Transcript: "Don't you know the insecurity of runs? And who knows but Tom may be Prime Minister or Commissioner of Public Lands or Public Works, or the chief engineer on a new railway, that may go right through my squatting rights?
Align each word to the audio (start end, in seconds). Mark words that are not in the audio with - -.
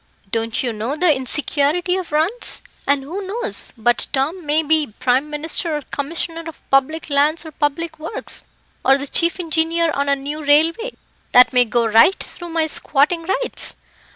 "Don't 0.31 0.63
you 0.63 0.73
know 0.73 0.95
the 0.95 1.15
insecurity 1.15 1.95
of 1.95 2.11
runs? 2.11 2.63
And 2.87 3.03
who 3.03 3.21
knows 3.27 3.71
but 3.77 4.07
Tom 4.11 4.43
may 4.47 4.63
be 4.63 4.87
Prime 4.97 5.29
Minister 5.29 5.77
or 5.77 5.83
Commissioner 5.83 6.45
of 6.47 6.67
Public 6.71 7.11
Lands 7.11 7.45
or 7.45 7.51
Public 7.51 7.99
Works, 7.99 8.43
or 8.83 8.97
the 8.97 9.05
chief 9.05 9.39
engineer 9.39 9.91
on 9.93 10.09
a 10.09 10.15
new 10.15 10.43
railway, 10.43 10.95
that 11.33 11.53
may 11.53 11.65
go 11.65 11.85
right 11.85 12.15
through 12.19 12.49
my 12.49 12.65
squatting 12.65 13.25
rights? 13.43 13.75